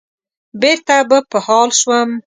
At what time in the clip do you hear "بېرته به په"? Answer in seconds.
0.61-1.37